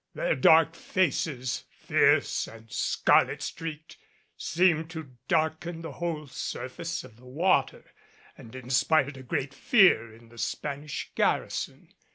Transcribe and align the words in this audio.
Their 0.15 0.35
dark 0.35 0.73
faces, 0.73 1.65
fierce 1.69 2.47
and 2.47 2.71
scarlet 2.71 3.43
streaked, 3.43 3.97
seemed 4.35 4.89
to 4.89 5.11
darken 5.27 5.83
the 5.83 5.91
whole 5.91 6.25
surface 6.25 7.03
of 7.03 7.17
the 7.17 7.27
water 7.27 7.85
and 8.35 8.55
inspired 8.55 9.15
a 9.15 9.21
great 9.21 9.53
fear 9.53 10.11
in 10.11 10.29
the 10.29 10.39
Spanish 10.39 11.11
garrison. 11.13 11.89